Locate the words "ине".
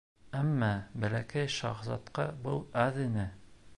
3.05-3.29